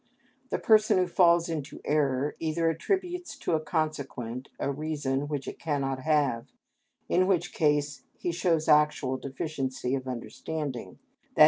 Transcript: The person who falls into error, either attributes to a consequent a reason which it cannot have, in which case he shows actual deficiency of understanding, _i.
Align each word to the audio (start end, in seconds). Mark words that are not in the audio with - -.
The 0.49 0.57
person 0.57 0.97
who 0.97 1.05
falls 1.05 1.47
into 1.47 1.79
error, 1.85 2.35
either 2.39 2.67
attributes 2.71 3.37
to 3.37 3.51
a 3.51 3.59
consequent 3.59 4.49
a 4.59 4.71
reason 4.71 5.27
which 5.27 5.47
it 5.47 5.59
cannot 5.59 5.99
have, 5.99 6.47
in 7.07 7.27
which 7.27 7.53
case 7.53 8.01
he 8.17 8.31
shows 8.31 8.67
actual 8.67 9.17
deficiency 9.17 9.93
of 9.93 10.07
understanding, 10.07 10.97
_i. 11.37 11.39